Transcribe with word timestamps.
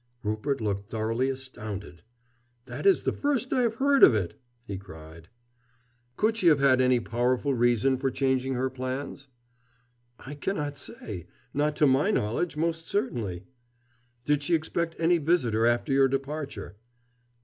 Rupert 0.23 0.61
looked 0.61 0.89
thoroughly 0.89 1.29
astounded. 1.29 2.01
"That 2.65 2.87
is 2.87 3.03
the 3.03 3.11
first 3.13 3.53
I 3.53 3.61
have 3.61 3.75
heard 3.75 4.01
of 4.01 4.15
it," 4.15 4.33
he 4.65 4.75
cried. 4.75 5.29
"Could 6.17 6.37
she 6.37 6.47
have 6.47 6.57
had 6.57 6.81
any 6.81 6.99
powerful 6.99 7.53
reason 7.53 7.99
for 7.99 8.09
changing 8.09 8.55
her 8.55 8.71
plans?" 8.71 9.27
"I 10.17 10.33
cannot 10.33 10.75
say. 10.75 11.27
Not 11.53 11.75
to 11.75 11.85
my 11.85 12.09
knowledge, 12.09 12.57
most 12.57 12.87
certainly." 12.87 13.43
"Did 14.25 14.41
she 14.41 14.55
expect 14.55 14.95
any 14.97 15.19
visitor 15.19 15.67
after 15.67 15.93
your 15.93 16.07
departure?" 16.07 16.77